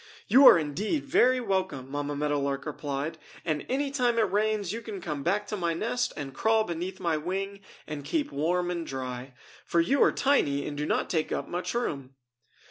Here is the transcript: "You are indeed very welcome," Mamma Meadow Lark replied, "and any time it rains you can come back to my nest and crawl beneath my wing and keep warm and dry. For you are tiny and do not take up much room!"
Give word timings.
"You 0.27 0.47
are 0.47 0.57
indeed 0.57 1.05
very 1.05 1.39
welcome," 1.39 1.91
Mamma 1.91 2.15
Meadow 2.15 2.39
Lark 2.39 2.65
replied, 2.65 3.19
"and 3.45 3.63
any 3.69 3.91
time 3.91 4.17
it 4.17 4.31
rains 4.31 4.73
you 4.73 4.81
can 4.81 4.99
come 4.99 5.21
back 5.21 5.45
to 5.49 5.55
my 5.55 5.75
nest 5.75 6.11
and 6.17 6.33
crawl 6.33 6.63
beneath 6.63 6.99
my 6.99 7.17
wing 7.17 7.59
and 7.85 8.03
keep 8.03 8.31
warm 8.31 8.71
and 8.71 8.83
dry. 8.83 9.33
For 9.63 9.79
you 9.79 10.01
are 10.01 10.11
tiny 10.11 10.65
and 10.67 10.75
do 10.75 10.87
not 10.87 11.07
take 11.07 11.31
up 11.31 11.47
much 11.47 11.75
room!" 11.75 12.15